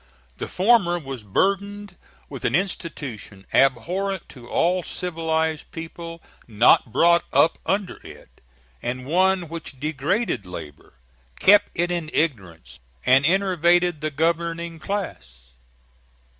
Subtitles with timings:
[0.37, 1.95] The former was burdened
[2.27, 8.41] with an institution abhorrent to all civilized people not brought up under it,
[8.81, 10.95] and one which degraded labor,
[11.39, 15.51] kept it in ignorance, and enervated the governing class.